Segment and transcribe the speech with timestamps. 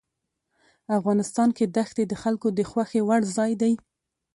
[0.97, 3.73] افغانستان کې دښتې د خلکو د خوښې وړ ځای دی.